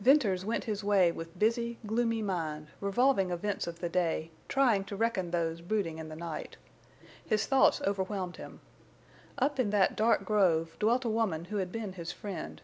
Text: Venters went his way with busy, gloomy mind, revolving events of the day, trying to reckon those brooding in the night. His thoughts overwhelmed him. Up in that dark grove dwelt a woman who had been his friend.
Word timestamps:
Venters 0.00 0.44
went 0.44 0.62
his 0.70 0.84
way 0.84 1.10
with 1.10 1.36
busy, 1.36 1.80
gloomy 1.84 2.22
mind, 2.22 2.68
revolving 2.80 3.32
events 3.32 3.66
of 3.66 3.80
the 3.80 3.88
day, 3.88 4.30
trying 4.48 4.84
to 4.84 4.94
reckon 4.94 5.32
those 5.32 5.60
brooding 5.60 5.98
in 5.98 6.08
the 6.08 6.14
night. 6.14 6.56
His 7.26 7.46
thoughts 7.46 7.82
overwhelmed 7.84 8.36
him. 8.36 8.60
Up 9.36 9.58
in 9.58 9.70
that 9.70 9.96
dark 9.96 10.24
grove 10.24 10.76
dwelt 10.78 11.04
a 11.04 11.08
woman 11.08 11.46
who 11.46 11.56
had 11.56 11.72
been 11.72 11.94
his 11.94 12.12
friend. 12.12 12.62